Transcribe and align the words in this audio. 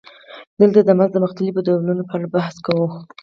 دلته 0.59 0.79
د 0.83 0.89
مزد 0.97 1.13
د 1.13 1.17
مختلفو 1.25 1.65
ډولونو 1.67 2.03
په 2.09 2.13
اړه 2.17 2.27
بحث 2.35 2.55
کوو 2.65 2.87